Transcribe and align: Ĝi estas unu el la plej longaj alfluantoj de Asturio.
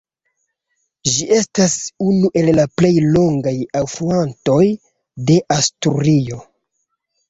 Ĝi 1.15 1.27
estas 1.39 1.75
unu 2.07 2.33
el 2.43 2.51
la 2.61 2.67
plej 2.81 2.93
longaj 3.19 3.55
alfluantoj 3.83 4.61
de 5.31 5.41
Asturio. 5.63 6.47